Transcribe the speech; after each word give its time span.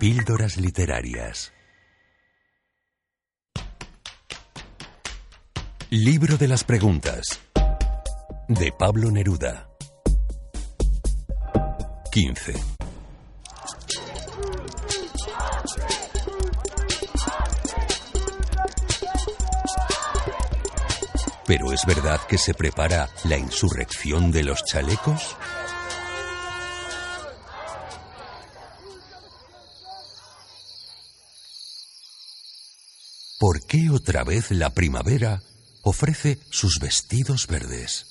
Píldoras 0.00 0.56
Literarias. 0.56 1.52
Libro 5.90 6.38
de 6.38 6.48
las 6.48 6.64
Preguntas. 6.64 7.38
De 8.48 8.72
Pablo 8.72 9.10
Neruda. 9.10 9.68
15. 12.12 12.54
¿Pero 21.46 21.72
es 21.72 21.84
verdad 21.84 22.20
que 22.26 22.38
se 22.38 22.54
prepara 22.54 23.10
la 23.24 23.36
insurrección 23.36 24.32
de 24.32 24.44
los 24.44 24.64
chalecos? 24.64 25.36
¿Por 33.40 33.62
qué 33.62 33.88
otra 33.88 34.22
vez 34.22 34.50
la 34.50 34.74
primavera 34.74 35.40
ofrece 35.80 36.38
sus 36.50 36.78
vestidos 36.78 37.46
verdes? 37.46 38.04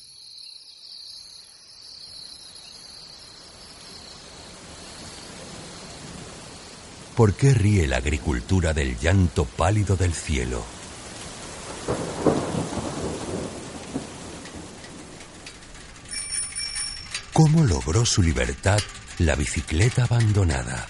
¿Por 7.15 7.35
qué 7.35 7.53
ríe 7.53 7.85
la 7.85 7.97
agricultura 7.97 8.73
del 8.73 8.97
llanto 8.97 9.45
pálido 9.45 9.95
del 9.95 10.15
cielo? 10.15 10.65
¿Cómo 17.33 17.65
logró 17.65 18.03
su 18.03 18.23
libertad 18.23 18.79
la 19.19 19.35
bicicleta 19.35 20.05
abandonada? 20.05 20.87